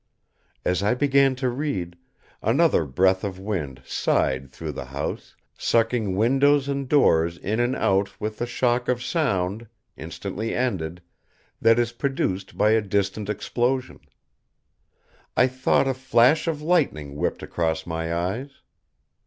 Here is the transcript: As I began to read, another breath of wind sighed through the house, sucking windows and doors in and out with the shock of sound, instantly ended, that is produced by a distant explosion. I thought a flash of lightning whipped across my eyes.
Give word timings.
As 0.65 0.81
I 0.81 0.95
began 0.95 1.35
to 1.35 1.47
read, 1.47 1.95
another 2.41 2.85
breath 2.87 3.23
of 3.23 3.37
wind 3.37 3.83
sighed 3.85 4.49
through 4.49 4.71
the 4.71 4.85
house, 4.85 5.35
sucking 5.59 6.15
windows 6.15 6.67
and 6.67 6.89
doors 6.89 7.37
in 7.37 7.59
and 7.59 7.75
out 7.75 8.19
with 8.19 8.39
the 8.39 8.47
shock 8.47 8.87
of 8.89 9.03
sound, 9.03 9.67
instantly 9.95 10.55
ended, 10.55 11.03
that 11.61 11.77
is 11.77 11.91
produced 11.91 12.57
by 12.57 12.71
a 12.71 12.81
distant 12.81 13.29
explosion. 13.29 13.99
I 15.37 15.45
thought 15.45 15.87
a 15.87 15.93
flash 15.93 16.47
of 16.47 16.63
lightning 16.63 17.15
whipped 17.15 17.43
across 17.43 17.85
my 17.85 18.11
eyes. 18.11 18.49